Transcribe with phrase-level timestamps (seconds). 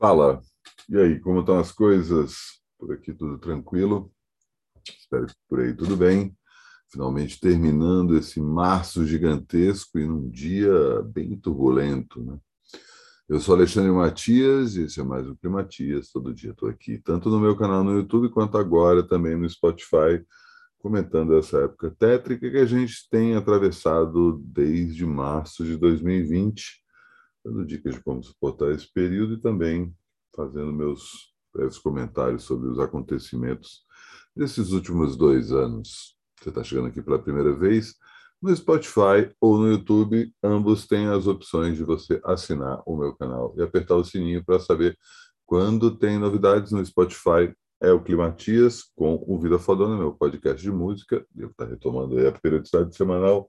[0.00, 0.40] Fala,
[0.88, 2.60] e aí, como estão as coisas?
[2.78, 4.12] Por aqui tudo tranquilo?
[4.88, 6.36] Espero que por aí tudo bem.
[6.88, 12.38] Finalmente terminando esse março gigantesco e num dia bem turbulento, né?
[13.28, 16.12] Eu sou Alexandre Matias e esse é mais um Climatias.
[16.12, 20.24] Todo dia estou aqui, tanto no meu canal no YouTube quanto agora também no Spotify,
[20.78, 26.86] comentando essa época tétrica que a gente tem atravessado desde março de 2020
[27.48, 29.94] dando dicas de como suportar esse período e também
[30.36, 33.84] fazendo meus breves comentários sobre os acontecimentos
[34.36, 36.16] desses últimos dois anos.
[36.38, 37.94] Você está chegando aqui pela primeira vez,
[38.40, 43.52] no Spotify ou no YouTube, ambos têm as opções de você assinar o meu canal
[43.56, 44.96] e apertar o sininho para saber
[45.44, 47.52] quando tem novidades no Spotify.
[47.80, 51.24] É o Climatias com o Vida Fodona, meu podcast de música.
[51.30, 53.48] Devo estar retomando a periodicidade semanal.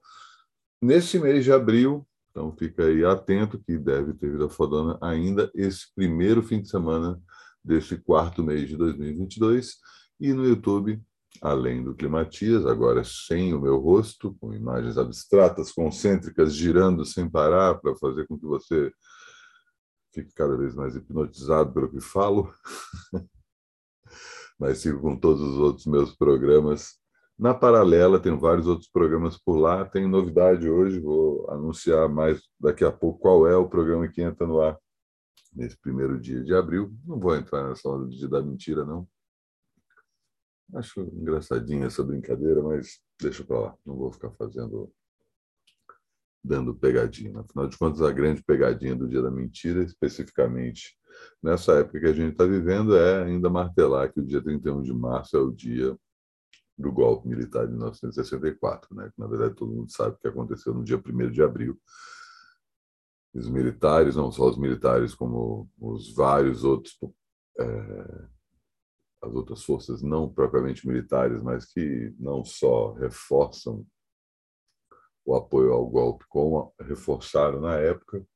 [0.80, 5.92] Nesse mês de abril, então fica aí atento que deve ter vida fodona ainda esse
[5.94, 7.20] primeiro fim de semana
[7.62, 9.76] deste quarto mês de 2022
[10.20, 11.02] e no YouTube,
[11.42, 17.76] além do Climatias, agora sem o meu rosto, com imagens abstratas, concêntricas, girando sem parar
[17.76, 18.92] para fazer com que você
[20.12, 22.52] fique cada vez mais hipnotizado pelo que falo.
[24.58, 26.99] Mas sigo com todos os outros meus programas
[27.40, 29.86] na paralela, tem vários outros programas por lá.
[29.86, 34.46] Tem novidade hoje, vou anunciar mais daqui a pouco qual é o programa que entra
[34.46, 34.78] no ar
[35.50, 36.94] nesse primeiro dia de abril.
[37.02, 39.08] Não vou entrar nessa hora do dia da mentira, não.
[40.74, 43.74] Acho engraçadinha essa brincadeira, mas deixa para lá.
[43.86, 44.92] Não vou ficar fazendo,
[46.44, 47.40] dando pegadinha.
[47.40, 50.94] Afinal de contas, a grande pegadinha do dia da mentira, especificamente
[51.42, 54.92] nessa época que a gente está vivendo, é ainda martelar que o dia 31 de
[54.92, 55.96] março é o dia
[56.80, 59.10] do golpe militar de 1964, né?
[59.14, 61.78] que na verdade todo mundo sabe que aconteceu no dia 1 de abril.
[63.34, 66.98] Os militares, não só os militares, como os vários outros,
[67.58, 68.28] é,
[69.22, 73.86] as outras forças não propriamente militares, mas que não só reforçam
[75.24, 78.26] o apoio ao golpe, como reforçaram na época,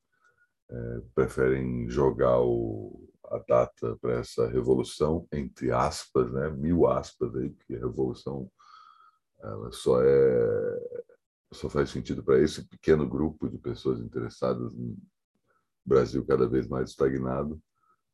[0.71, 7.51] é, preferem jogar o, a data para essa revolução, entre aspas, né, mil aspas, aí,
[7.51, 8.51] porque a revolução
[9.43, 11.05] ela só, é,
[11.53, 14.97] só faz sentido para esse pequeno grupo de pessoas interessadas no
[15.85, 17.61] Brasil cada vez mais estagnado,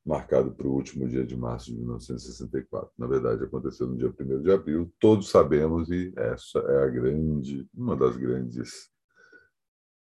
[0.05, 2.93] marcado para o último dia de março de 1964.
[2.99, 7.69] Na verdade, aconteceu no dia 1 de abril, todos sabemos, e essa é a grande,
[7.75, 8.91] uma das grandes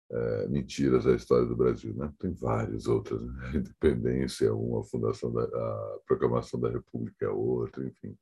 [0.10, 1.94] é, mentiras da história do Brasil.
[1.94, 2.12] Né?
[2.20, 3.22] Tem várias outras.
[3.22, 3.34] Né?
[3.44, 8.18] A independência é uma, a fundação da a proclamação da República é outra, enfim.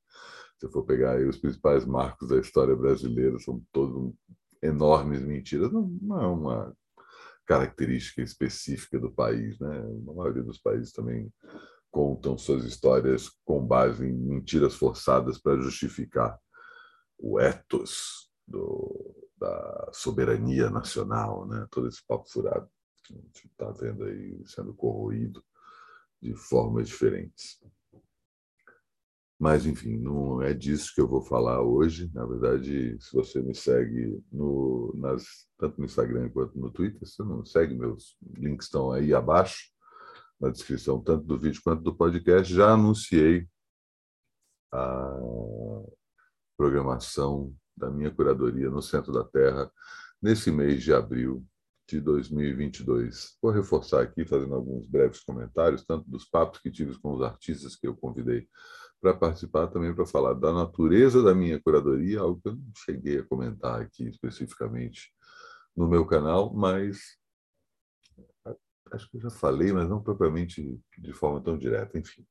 [0.60, 4.14] Se for pegar aí os principais marcos da história brasileira, são todos
[4.62, 5.72] enormes mentiras.
[5.72, 6.78] Não, não é uma
[7.46, 9.60] característica específica do país.
[9.60, 9.78] Né?
[10.10, 11.32] A maioria dos países também
[11.92, 16.38] contam suas histórias com base em mentiras forçadas para justificar
[17.18, 21.68] o ethos do, da soberania nacional, né?
[21.70, 22.68] todo esse papo furado
[23.04, 25.44] que a gente está vendo aí sendo corroído
[26.22, 27.60] de formas diferentes.
[29.38, 32.10] Mas, enfim, não é disso que eu vou falar hoje.
[32.14, 35.26] Na verdade, se você me segue no, nas,
[35.58, 39.70] tanto no Instagram quanto no Twitter, se não segue, meus links estão aí abaixo,
[40.40, 42.52] na descrição, tanto do vídeo quanto do podcast.
[42.52, 43.48] Já anunciei
[44.72, 45.20] a
[46.58, 49.72] programação da minha curadoria no Centro da Terra
[50.22, 51.46] nesse mês de abril
[51.88, 53.38] de 2022.
[53.42, 57.76] Vou reforçar aqui, fazendo alguns breves comentários, tanto dos papos que tive com os artistas
[57.76, 58.48] que eu convidei
[59.00, 63.20] para participar, também para falar da natureza da minha curadoria, algo que eu não cheguei
[63.20, 65.14] a comentar aqui especificamente
[65.76, 67.18] no meu canal, mas
[68.92, 72.26] acho que eu já falei, mas não propriamente de forma tão direta, enfim.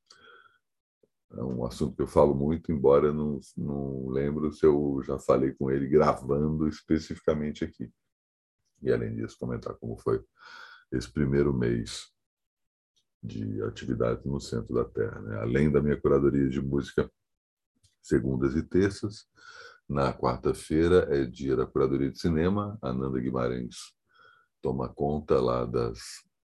[1.36, 5.52] É um assunto que eu falo muito, embora não, não lembro se eu já falei
[5.52, 7.92] com ele gravando especificamente aqui.
[8.82, 10.22] E, além disso, comentar como foi
[10.92, 12.12] esse primeiro mês
[13.22, 15.20] de atividade no centro da Terra.
[15.20, 15.38] Né?
[15.40, 17.10] Além da minha curadoria de música,
[18.02, 19.26] segundas e terças,
[19.88, 22.78] na quarta-feira é dia da curadoria de cinema.
[22.82, 23.76] A Nanda Guimarães
[24.62, 25.98] toma conta lá das,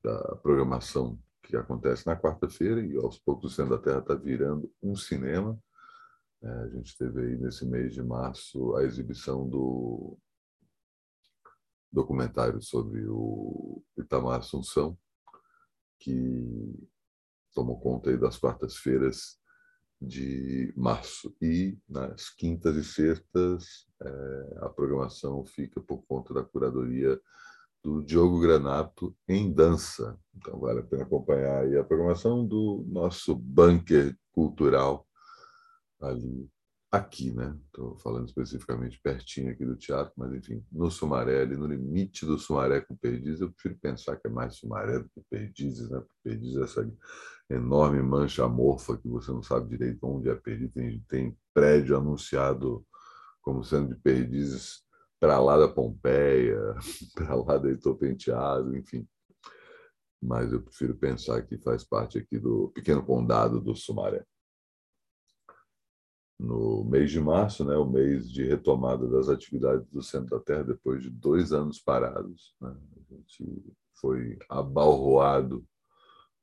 [0.03, 1.19] da programação
[1.49, 5.59] que acontece na quarta-feira e aos poucos o Centro da Terra está virando um cinema.
[6.43, 10.15] É, a gente teve aí nesse mês de março a exibição do
[11.91, 14.95] documentário sobre o Itamar Assunção,
[15.99, 16.87] que
[17.51, 19.39] tomou conta aí das quartas-feiras
[19.99, 21.35] de março.
[21.41, 27.19] E nas quintas e sextas é, a programação fica por conta da curadoria
[27.83, 30.17] do Diogo Granato em dança.
[30.35, 35.07] Então vale a pena acompanhar aí a programação do nosso bunker cultural
[36.01, 36.49] ali
[36.91, 37.55] aqui, né?
[37.65, 42.37] Estou falando especificamente pertinho aqui do teatro, mas enfim, no Sumaré, ali no limite do
[42.37, 46.01] Sumaré com Perdizes, eu prefiro pensar que é mais Sumaré do que Perdizes, né?
[46.23, 46.91] Perdizes é essa
[47.49, 52.83] enorme mancha amorfa que você não sabe direito onde é Perdizes, tem, tem prédio anunciado
[53.41, 54.83] como sendo de Perdizes
[55.19, 56.75] para lá da Pompeia,
[57.13, 59.07] para lá da Heitor Penteado, enfim.
[60.21, 64.25] Mas eu prefiro pensar que faz parte aqui do pequeno condado do Sumaré
[66.39, 70.63] no mês de março, né, o mês de retomada das atividades do Centro da Terra,
[70.63, 72.55] depois de dois anos parados.
[72.61, 72.73] Né?
[72.95, 75.65] A gente foi abalroado,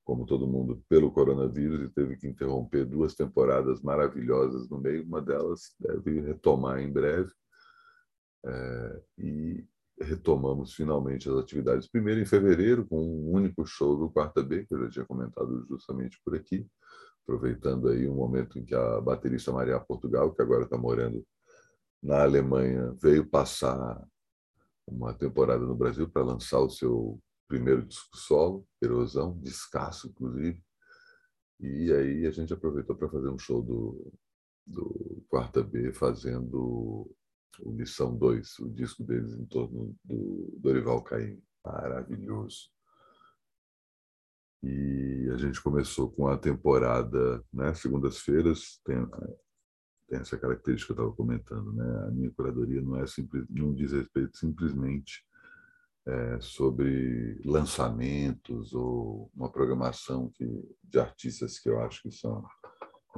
[0.05, 5.03] como todo mundo, pelo coronavírus e teve que interromper duas temporadas maravilhosas no meio.
[5.03, 7.33] Uma delas deve retomar em breve.
[8.45, 9.65] É, e
[10.01, 11.89] retomamos finalmente as atividades.
[11.89, 15.67] Primeiro em fevereiro, com um único show do Quarta B, que eu já tinha comentado
[15.69, 16.69] justamente por aqui
[17.27, 21.27] aproveitando aí um momento em que a baterista Maria Portugal, que agora está morando
[22.01, 24.01] na Alemanha, veio passar
[24.87, 30.63] uma temporada no Brasil para lançar o seu primeiro disco solo, Erosão, descasso, inclusive.
[31.59, 34.13] E aí a gente aproveitou para fazer um show do,
[34.65, 37.11] do Quarta B, fazendo
[37.61, 41.43] o Lição 2, o disco deles em torno do Dorival Caymmi.
[41.65, 42.71] Maravilhoso.
[44.63, 47.75] E a gente começou com a temporada, né?
[47.75, 48.97] Segundas-feiras tem,
[50.09, 52.07] tem essa característica que eu estava comentando, né?
[52.07, 55.25] A minha curadoria não é simples, não diz respeito simplesmente
[56.07, 60.47] é, sobre lançamentos ou uma programação que,
[60.83, 62.45] de artistas que eu acho que são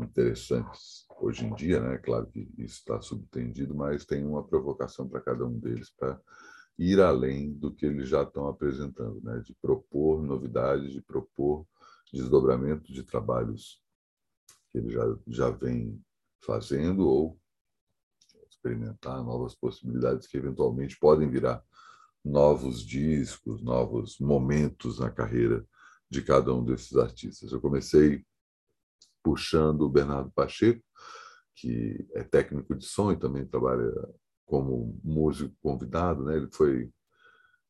[0.02, 1.98] interessantes hoje em dia, né?
[1.98, 6.20] Claro que isso está subtendido, mas tem uma provocação para cada um deles para
[6.78, 9.40] ir além do que eles já estão apresentando, né?
[9.44, 11.66] de propor novidades, de propor
[12.12, 13.82] desdobramento de trabalhos
[14.70, 16.00] que ele já, já vem
[16.40, 17.38] fazendo ou
[18.48, 21.62] experimentar novas possibilidades que eventualmente podem virar
[22.24, 25.66] novos discos, novos momentos na carreira
[26.10, 27.52] de cada um desses artistas.
[27.52, 28.24] Eu comecei
[29.22, 30.82] puxando o Bernardo Pacheco,
[31.54, 33.90] que é técnico de som e também trabalha
[34.46, 36.36] como músico convidado, né?
[36.36, 36.90] Ele foi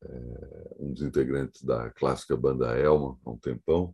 [0.03, 3.93] é, um dos integrantes da clássica banda Elma há um tempão,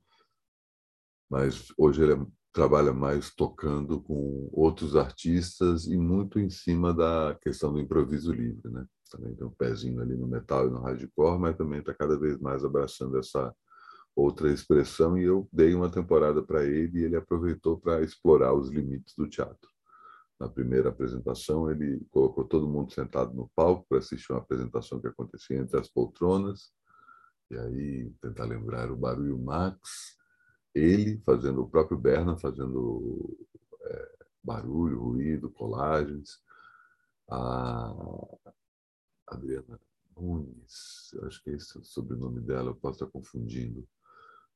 [1.30, 7.38] mas hoje ele é, trabalha mais tocando com outros artistas e muito em cima da
[7.42, 8.86] questão do improviso livre, né?
[9.12, 12.40] Também tem um pezinho ali no metal e no hardcore, mas também está cada vez
[12.40, 13.54] mais abraçando essa
[14.16, 18.70] outra expressão e eu dei uma temporada para ele e ele aproveitou para explorar os
[18.70, 19.76] limites do teatro
[20.40, 25.08] na primeira apresentação, ele colocou todo mundo sentado no palco para assistir uma apresentação que
[25.08, 26.74] acontecia entre as poltronas.
[27.50, 30.18] E aí, tentar lembrar o Barulho Max,
[30.74, 33.38] ele fazendo o próprio Berna, fazendo
[33.84, 34.12] é,
[34.44, 36.44] barulho, ruído, colagens.
[37.30, 37.94] A
[39.28, 39.80] Adriana
[40.16, 43.88] Nunes, acho que esse é o sobrenome dela, eu posso estar confundindo,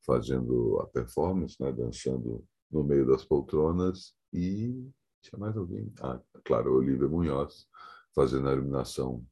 [0.05, 4.89] fazendo a performance, né, dançando no meio das poltronas e
[5.21, 5.91] tinha mais alguém?
[6.01, 7.67] Ah, claro, Olivia Munhoz,
[8.15, 9.25] fazendo a iluminação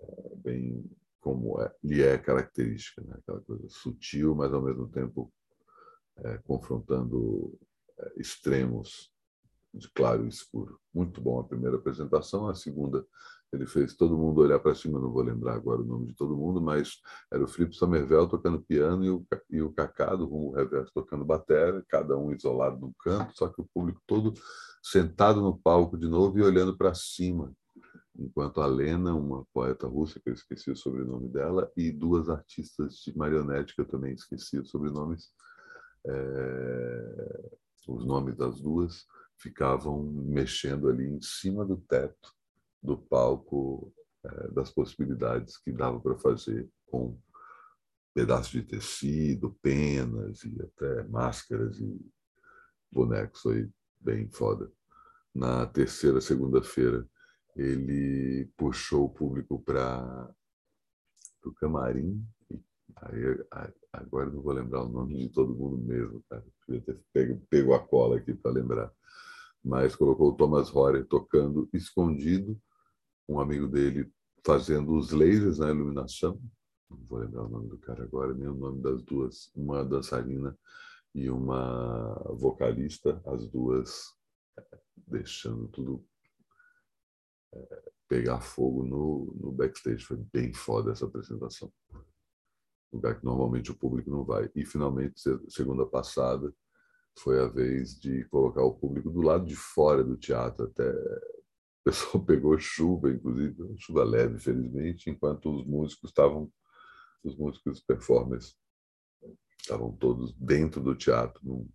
[0.00, 0.84] é, bem
[1.20, 3.16] como é, lhe é característica, né?
[3.18, 5.32] aquela coisa sutil, mas ao mesmo tempo
[6.18, 7.58] é, confrontando
[7.98, 9.10] é, extremos
[9.72, 10.78] de claro e escuro.
[10.92, 13.04] Muito bom a primeira apresentação, a segunda
[13.52, 16.36] ele fez todo mundo olhar para cima, não vou lembrar agora o nome de todo
[16.36, 17.00] mundo, mas
[17.32, 21.24] era o Felipe Somervell tocando piano e o, e o Cacá do Rumo Reverso tocando
[21.24, 24.34] bateria, cada um isolado num canto, só que o público todo
[24.82, 27.52] sentado no palco de novo e olhando para cima,
[28.18, 32.96] enquanto a Lena, uma poeta russa, que eu esqueci o sobrenome dela, e duas artistas
[32.96, 35.30] de marionete, que eu também esqueci os sobrenomes,
[36.06, 37.50] é,
[37.88, 39.04] os nomes das duas,
[39.36, 42.32] ficavam mexendo ali em cima do teto
[42.84, 47.18] do palco, é, das possibilidades que dava para fazer com
[48.14, 51.98] pedaços de tecido, penas e até máscaras e
[52.92, 53.40] bonecos.
[53.40, 54.70] Foi bem foda.
[55.34, 57.08] Na terceira segunda-feira,
[57.56, 60.32] ele puxou o público para
[61.44, 62.24] o camarim.
[62.96, 63.20] Aí,
[63.92, 66.44] agora não vou lembrar o nome de todo mundo mesmo, cara.
[66.68, 68.92] Devia ter pego, pego a cola aqui para lembrar.
[69.64, 72.60] Mas colocou o Thomas Horer tocando escondido,
[73.28, 74.12] um amigo dele
[74.44, 76.40] fazendo os lasers na iluminação.
[76.90, 79.50] Não vou lembrar o nome do cara agora, nem o nome das duas.
[79.54, 80.56] Uma dançarina
[81.14, 84.14] e uma vocalista, as duas
[85.06, 86.04] deixando tudo
[87.54, 90.04] é, pegar fogo no, no backstage.
[90.04, 91.72] Foi bem foda essa apresentação.
[92.92, 94.50] Lugar que normalmente o público não vai.
[94.54, 96.54] E finalmente, segunda passada,
[97.18, 100.66] foi a vez de colocar o público do lado de fora do teatro.
[100.66, 100.92] Até
[101.84, 106.50] o pessoal pegou chuva, inclusive, chuva leve, felizmente, enquanto os músicos estavam,
[107.22, 108.56] os músicos performers
[109.60, 111.68] estavam todos dentro do teatro,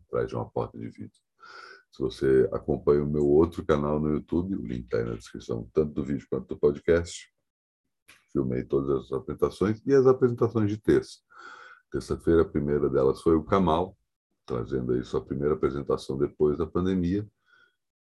[0.00, 1.16] atrás de uma porta de vidro.
[1.92, 5.70] Se você acompanha o meu outro canal no YouTube, o link está aí na descrição,
[5.72, 7.32] tanto do vídeo quanto do podcast.
[8.32, 11.20] Filmei todas as apresentações e as apresentações de terça.
[11.92, 13.96] Terça-feira, a primeira delas foi o Kamal,
[14.44, 17.24] trazendo aí sua primeira apresentação depois da pandemia.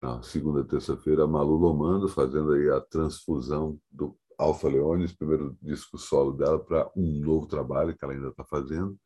[0.01, 5.96] Na segunda terça-feira, a Malu Lomando, fazendo aí a transfusão do Alfa Leones, primeiro disco
[5.96, 9.00] solo dela, para um novo trabalho que ela ainda está fazendo.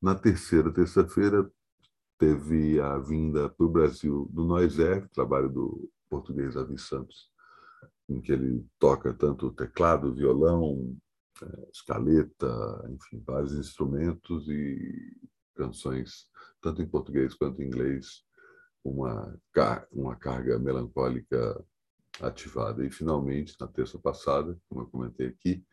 [0.00, 1.50] Na terceira terça-feira,
[2.16, 7.28] teve a vinda para o Brasil do Noiser, trabalho do português Avi Santos,
[8.08, 10.96] em que ele toca tanto teclado, violão,
[11.42, 15.16] é, escaleta, enfim, vários instrumentos e
[15.56, 16.28] canções,
[16.62, 18.24] tanto em português quanto em inglês,
[18.90, 19.38] uma,
[19.92, 21.64] uma carga melancólica
[22.20, 22.84] ativada.
[22.84, 25.64] E, finalmente, na terça passada, como eu comentei aqui,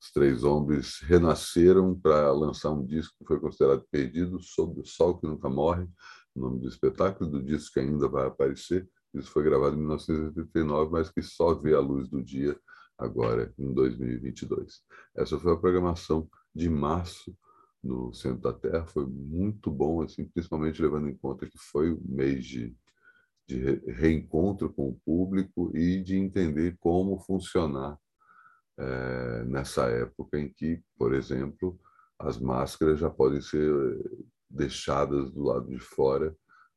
[0.00, 5.18] os Três Homens renasceram para lançar um disco que foi considerado perdido, Sob o Sol
[5.18, 5.88] que Nunca Morre,
[6.34, 8.88] o nome do espetáculo, do disco que ainda vai aparecer.
[9.14, 12.58] Isso foi gravado em 1989, mas que só vê a luz do dia
[12.96, 14.82] agora, em 2022.
[15.16, 17.34] Essa foi a programação de março
[17.82, 18.86] no Centro da Terra.
[18.86, 22.76] Foi muito bom, assim, principalmente levando em conta que foi um mês de,
[23.48, 23.60] de
[23.92, 27.98] reencontro com o público e de entender como funcionar
[28.78, 31.78] é, nessa época em que, por exemplo,
[32.18, 33.72] as máscaras já podem ser
[34.48, 36.34] deixadas do lado de fora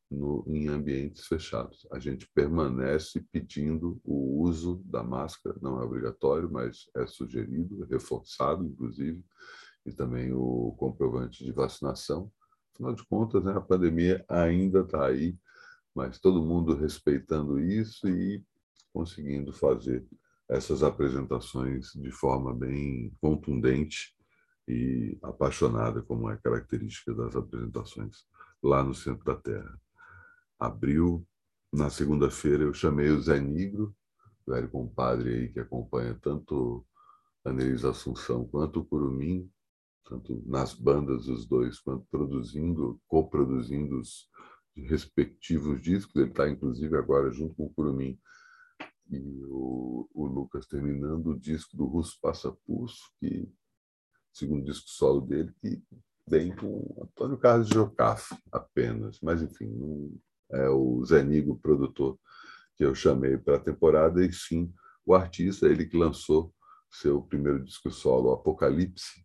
[0.10, 1.88] no, em ambientes fechados.
[1.92, 8.66] A gente permanece pedindo o uso da máscara, não é obrigatório, mas é sugerido, reforçado,
[8.66, 9.24] inclusive,
[9.86, 12.32] e também o comprovante de vacinação.
[12.74, 15.38] Afinal de contas, né, a pandemia ainda está aí,
[15.94, 18.44] mas todo mundo respeitando isso e
[18.92, 20.06] conseguindo fazer
[20.50, 24.16] essas apresentações de forma bem contundente
[24.68, 28.26] e apaixonada, como é característica das apresentações
[28.62, 29.80] lá no centro da Terra.
[30.60, 31.26] Abril,
[31.72, 33.96] na segunda-feira, eu chamei o Zé Nigro,
[34.48, 36.86] velho compadre aí que acompanha tanto
[37.44, 39.50] a Nelis Assunção quanto o Curumim,
[40.06, 44.30] tanto nas bandas os dois, quanto produzindo, coproduzindo os
[44.76, 46.16] respectivos discos.
[46.16, 48.20] Ele está, inclusive, agora junto com o Curumim
[49.10, 53.48] e o, o Lucas terminando o disco do Russo Passapulso, que
[54.32, 55.82] segundo disco solo dele, que
[56.28, 60.12] vem com Antônio Carlos Jocafe apenas, mas enfim, não
[60.52, 62.18] é o Zé Nigo, produtor
[62.76, 64.74] que eu chamei para a temporada, e sim
[65.06, 66.54] o artista, ele que lançou
[66.90, 69.24] seu primeiro disco solo, Apocalipse,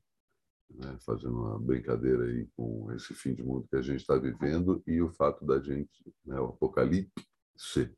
[0.71, 4.83] né, fazendo uma brincadeira aí com esse fim de mundo que a gente está vivendo
[4.87, 7.95] e o fato da gente, né, o Apocalipse,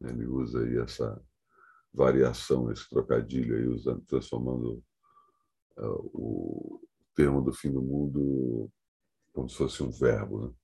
[0.00, 1.20] né, ele usa aí essa
[1.92, 4.82] variação, esse trocadilho aí, usando, transformando
[5.78, 6.80] uh, o
[7.14, 8.70] termo do fim do mundo
[9.32, 10.46] como se fosse um verbo.
[10.46, 10.54] Né?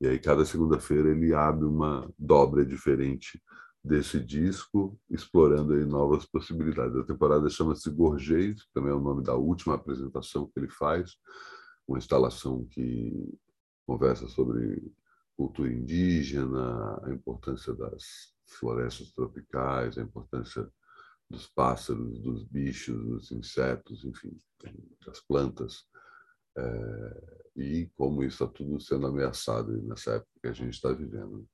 [0.00, 3.42] E aí, cada segunda-feira, ele abre uma dobra diferente
[3.88, 6.96] desse disco, explorando aí novas possibilidades.
[6.96, 11.16] A temporada chama-se Gorgeis, também é o nome da última apresentação que ele faz,
[11.86, 13.12] uma instalação que
[13.86, 14.92] conversa sobre
[15.36, 20.68] cultura indígena, a importância das florestas tropicais, a importância
[21.30, 24.36] dos pássaros, dos bichos, dos insetos, enfim,
[25.06, 25.84] das plantas,
[26.56, 31.48] é, e como isso está tudo sendo ameaçado nessa época que a gente está vivendo.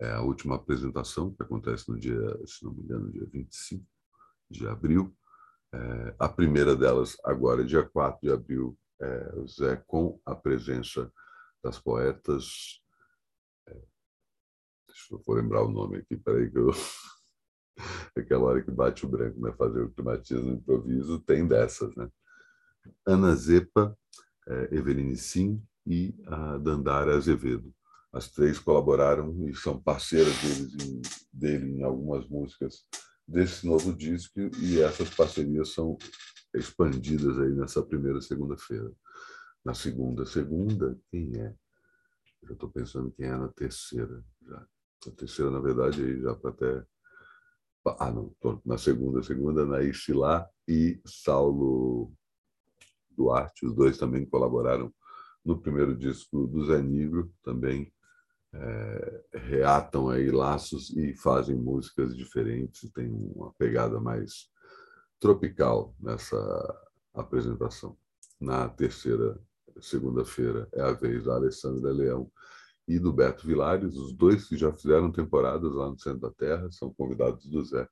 [0.00, 3.84] É a última apresentação, que acontece no dia, se não me engano, dia 25
[4.50, 5.14] de abril.
[5.72, 11.12] É, a primeira delas, agora, dia 4 de abril, é Zé, com a presença
[11.62, 12.80] das poetas
[15.10, 16.70] Deixa eu lembrar o nome aqui, peraí que eu.
[18.16, 19.52] Aquela hora que bate o branco, né?
[19.52, 22.08] Fazer o climatismo improviso, tem dessas, né?
[23.06, 23.96] Ana Zepa,
[24.46, 27.72] é, Eveline Sim e a Dandara Azevedo.
[28.12, 31.00] As três colaboraram e são parceiras em,
[31.32, 32.84] dele em algumas músicas
[33.26, 35.96] desse novo disco e essas parcerias são
[36.54, 38.90] expandidas aí nessa primeira segunda-feira.
[39.64, 41.54] Na segunda, segunda, quem é?
[42.42, 44.66] Eu estou pensando quem é na terceira já
[45.08, 46.86] a terceira, na verdade, aí já para até.
[47.98, 52.12] Ah, não, na segunda, segunda, Naís Silá e Saulo
[53.10, 54.92] Duarte, os dois também colaboraram
[55.42, 57.90] no primeiro disco do Zé Negro, também
[58.52, 64.48] é, reatam aí laços e fazem músicas diferentes, tem uma pegada mais
[65.20, 66.38] tropical nessa
[67.14, 67.96] apresentação.
[68.40, 69.38] Na terceira
[69.80, 72.30] segunda-feira é a vez da Alessandra Leão
[72.88, 76.70] e do Beto Vilares, os dois que já fizeram temporadas lá no Centro da Terra,
[76.72, 77.88] são convidados do Zé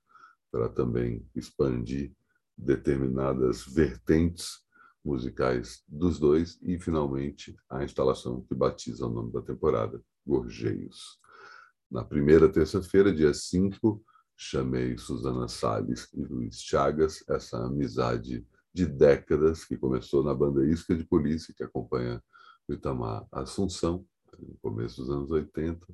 [0.50, 2.12] para também expandir
[2.56, 4.60] determinadas vertentes
[5.04, 11.18] musicais dos dois e, finalmente, a instalação que batiza o nome da temporada, Gorjeios.
[11.90, 14.04] Na primeira terça-feira, dia 5,
[14.36, 20.94] chamei Susana Salles e Luiz Chagas, essa amizade de décadas que começou na banda Isca
[20.94, 22.22] de Polícia, que acompanha
[22.68, 24.04] o Itamar Assunção,
[24.38, 25.86] no começo dos anos 80.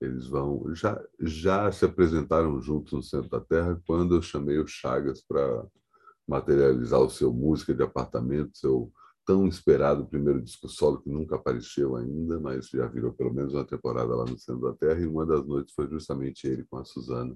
[0.00, 4.66] Eles vão já já se apresentaram juntos no Centro da Terra quando eu chamei o
[4.66, 5.66] Chagas para
[6.28, 8.92] materializar o seu música de apartamento, seu
[9.26, 13.64] tão esperado primeiro disco solo que nunca apareceu ainda, mas já virou pelo menos uma
[13.64, 16.84] temporada lá no Centro da Terra e uma das noites foi justamente ele com a
[16.84, 17.34] Suzana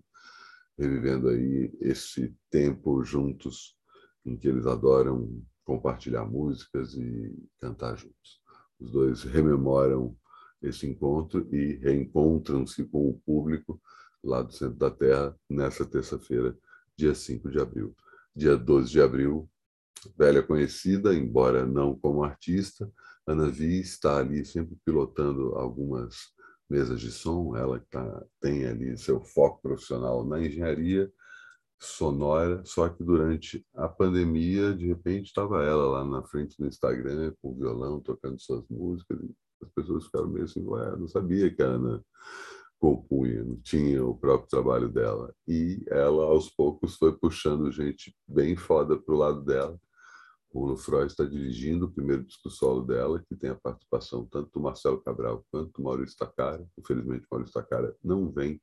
[0.79, 3.77] revivendo aí esse tempo juntos
[4.25, 8.41] em que eles adoram compartilhar músicas e cantar juntos.
[8.79, 10.17] Os dois rememoram
[10.63, 13.81] esse encontro e reencontram-se com o público
[14.23, 16.57] lá do Centro da Terra nessa terça-feira,
[16.97, 17.95] dia 5 de abril.
[18.35, 19.51] Dia 12 de abril,
[20.17, 22.91] velha conhecida, embora não como artista,
[23.27, 26.17] Ana Vi está ali sempre pilotando algumas
[26.69, 31.11] mesas de som, ela tá, tem ali seu foco profissional na engenharia
[31.81, 37.33] sonora, só que durante a pandemia, de repente, estava ela lá na frente do Instagram
[37.41, 39.19] com o violão, tocando suas músicas,
[39.63, 42.05] as pessoas ficaram meio assim, ué, não sabia que a Ana
[42.79, 45.35] compunha, não tinha o próprio trabalho dela.
[45.47, 49.79] E ela, aos poucos, foi puxando gente bem foda para o lado dela.
[50.51, 54.51] O Bruno Freud está dirigindo o primeiro disco solo dela, que tem a participação tanto
[54.51, 56.67] do Marcelo Cabral quanto do Maurício Takara.
[56.79, 58.61] Infelizmente, o Maurício Takara não vem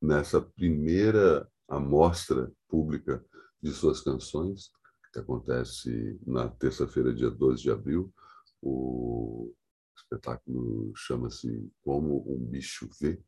[0.00, 3.24] nessa primeira amostra pública
[3.60, 4.70] de suas canções,
[5.12, 8.12] que acontece na terça-feira, dia 12 de abril.
[8.62, 9.52] O
[9.96, 13.22] espetáculo chama-se Como um Bicho Vê.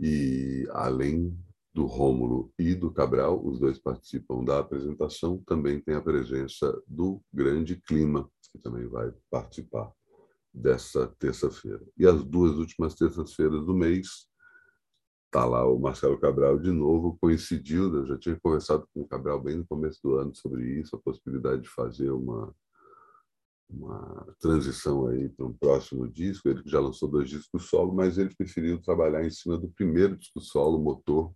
[0.00, 1.36] E além
[1.78, 7.22] do Rômulo e do Cabral, os dois participam da apresentação, também tem a presença do
[7.32, 9.92] Grande Clima, que também vai participar
[10.52, 11.80] dessa terça-feira.
[11.96, 14.26] E as duas últimas terças-feiras do mês,
[15.26, 19.40] está lá o Marcelo Cabral de novo, coincidiu, eu já tinha conversado com o Cabral
[19.40, 22.52] bem no começo do ano sobre isso, a possibilidade de fazer uma
[23.70, 26.48] uma transição aí para um próximo disco.
[26.48, 30.40] Ele já lançou dois discos solo, mas ele preferiu trabalhar em cima do primeiro disco
[30.40, 31.34] solo, Motor,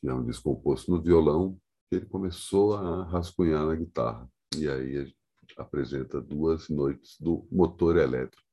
[0.00, 1.58] que é um disco composto no violão,
[1.88, 4.28] que ele começou a rascunhar na guitarra.
[4.56, 5.12] E aí
[5.56, 8.46] apresenta duas noites do Motor Elétrico,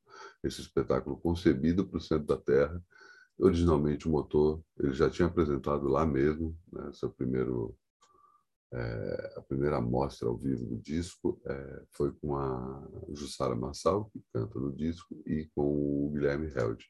[0.43, 2.81] esse espetáculo concebido para o centro da Terra.
[3.37, 7.75] Originalmente o motor ele já tinha apresentado lá mesmo, né, seu primeiro
[8.73, 14.21] é, a primeira amostra ao vivo do disco é, foi com a Jussara Massal, que
[14.33, 16.83] canta no disco, e com o Guilherme Held.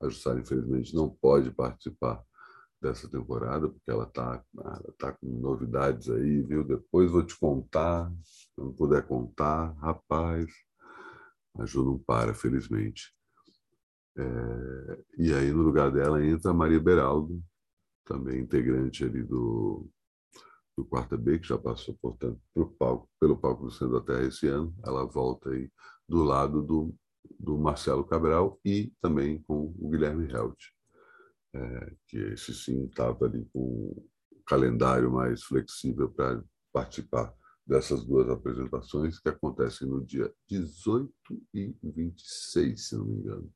[0.00, 2.24] A Jussara, infelizmente, não pode participar
[2.80, 4.42] dessa temporada, porque ela está
[4.98, 6.64] tá com novidades aí, viu?
[6.64, 10.50] Depois vou te contar, se não puder contar, rapaz,
[11.58, 13.14] a Ju não para, felizmente.
[14.16, 17.42] É, e aí, no lugar dela, entra a Maria Beraldo,
[18.04, 19.88] também integrante ali do
[20.80, 22.40] do Quarta B, que já passou, portanto,
[22.78, 24.74] palco, pelo palco do Centro da Terra esse ano.
[24.84, 25.70] Ela volta aí
[26.08, 26.94] do lado do,
[27.38, 30.56] do Marcelo Cabral e também com o Guilherme Held,
[31.54, 34.08] é, que esse sim estava ali com o
[34.46, 37.34] calendário mais flexível para participar
[37.66, 41.12] dessas duas apresentações que acontecem no dia 18
[41.54, 43.52] e 26, se não me engano.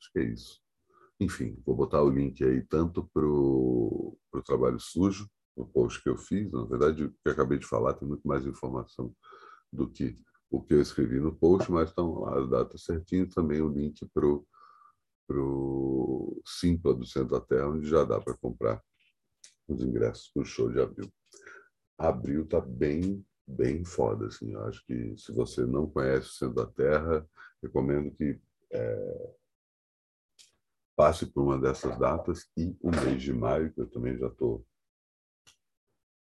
[0.00, 0.60] Acho que é isso.
[1.20, 6.18] Enfim, vou botar o link aí tanto para o trabalho sujo no post que eu
[6.18, 6.50] fiz.
[6.52, 9.14] Na verdade, o que acabei de falar tem muito mais informação
[9.72, 10.18] do que
[10.50, 14.04] o que eu escrevi no post, mas estão lá as datas certinhas, também o link
[14.12, 14.46] para o
[15.26, 18.82] pro Simpla do Centro da Terra, onde já dá para comprar
[19.68, 21.12] os ingressos para o show de abril.
[21.98, 24.26] Abril está bem, bem foda.
[24.26, 24.52] Assim.
[24.52, 27.28] Eu acho que se você não conhece o Centro da Terra,
[27.62, 28.40] recomendo que
[28.72, 29.34] é,
[30.94, 34.64] passe por uma dessas datas e o mês de maio, que eu também já estou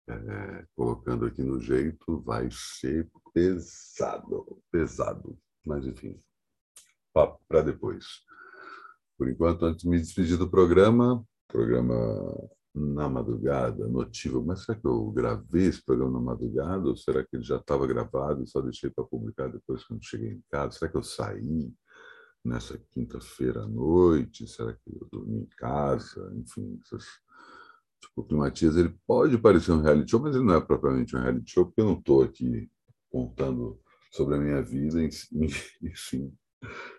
[0.08, 5.38] é, colocando aqui no jeito, vai ser pesado, pesado.
[5.64, 6.20] Mas, enfim,
[7.12, 8.04] para depois.
[9.18, 11.94] Por enquanto, antes de me despedir do programa, programa
[12.74, 14.42] na madrugada, notível.
[14.42, 16.88] Mas será que eu gravei esse programa na madrugada?
[16.88, 20.30] Ou será que ele já estava gravado e só deixei para publicar depois quando cheguei
[20.30, 20.78] em casa?
[20.78, 21.72] Será que eu saí?
[22.44, 24.46] nessa quinta-feira à noite?
[24.48, 26.32] Será que eu dormi em casa?
[26.36, 27.04] Enfim, essas
[28.00, 31.50] tipo, Climatias, ele pode parecer um reality show, mas ele não é propriamente um reality
[31.50, 32.70] show, porque eu não estou aqui
[33.10, 33.78] contando
[34.10, 35.10] sobre a minha vida, e
[35.94, 36.32] sim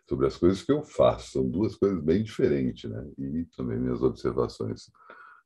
[0.07, 1.31] sobre as coisas que eu faço.
[1.31, 3.05] São duas coisas bem diferentes, né?
[3.17, 4.89] E também minhas observações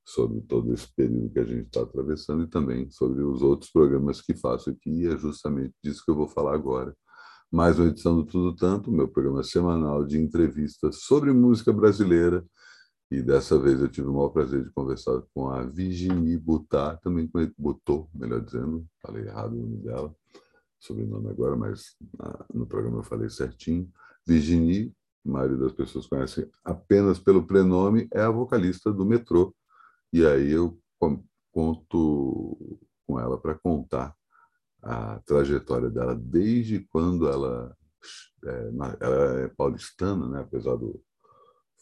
[0.07, 4.21] sobre todo esse período que a gente está atravessando e também sobre os outros programas
[4.21, 6.95] que faço aqui, e é justamente disso que eu vou falar agora.
[7.51, 12.45] Mais uma edição do Tudo Tanto, meu programa semanal de entrevistas sobre música brasileira.
[13.11, 17.27] E dessa vez eu tive o maior prazer de conversar com a Virginie Butá, também
[17.27, 20.15] com Butô, melhor dizendo, falei errado o nome dela,
[20.79, 21.97] sobrenome agora, mas
[22.53, 23.89] no programa eu falei certinho.
[24.27, 24.93] Virginie,
[25.25, 29.55] a maioria das pessoas conhece apenas pelo prenome, é a vocalista do Metrô.
[30.11, 30.77] E aí eu
[31.51, 34.13] conto com ela para contar
[34.83, 37.75] a trajetória dela desde quando ela
[38.45, 40.41] é, ela é paulistana, né?
[40.41, 41.01] apesar do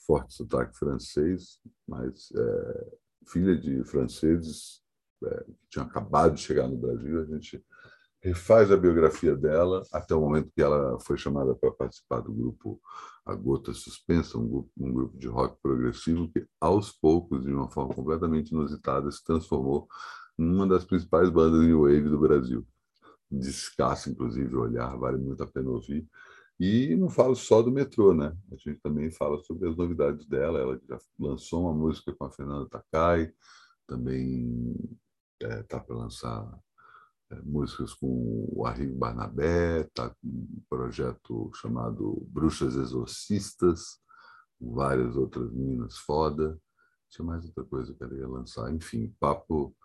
[0.05, 4.83] forte sotaque francês, mas é, filha de franceses
[5.23, 7.21] é, que tinham acabado de chegar no Brasil.
[7.21, 7.63] A gente
[8.25, 12.81] refaz a biografia dela até o momento que ela foi chamada para participar do grupo
[13.23, 17.69] A Gota Suspensa, um grupo, um grupo de rock progressivo que, aos poucos, de uma
[17.69, 19.87] forma completamente inusitada, se transformou
[20.35, 22.65] numa das principais bandas new wave do Brasil.
[23.29, 26.07] Descasso, inclusive, olhar, vale muito a pena ouvir.
[26.59, 28.35] E não falo só do metrô, né?
[28.51, 30.59] A gente também fala sobre as novidades dela.
[30.59, 33.31] Ela já lançou uma música com a Fernanda Takai,
[33.85, 34.75] também
[35.39, 36.64] está é, tá para lançar
[37.43, 43.99] músicas com o Arrigo Barnabé, está com um projeto chamado Bruxas Exorcistas,
[44.59, 46.57] várias outras meninas foda.
[47.09, 48.73] Tinha mais outra coisa que ela ia lançar.
[48.73, 49.75] Enfim, papo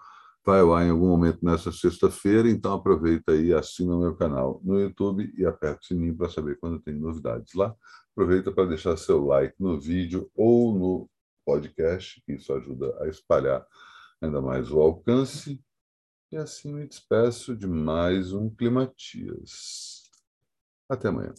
[0.44, 4.81] vai lá em algum momento nessa sexta-feira, então aproveita aí, assina o meu canal no
[4.81, 7.74] YouTube e aperta o sininho para saber quando tem novidades lá.
[8.12, 11.11] Aproveita para deixar seu like no vídeo ou no
[11.44, 13.66] podcast, que isso ajuda a espalhar
[14.20, 15.62] ainda mais o alcance.
[16.33, 20.05] E assim me despeço de mais um Climatias.
[20.88, 21.35] Até amanhã.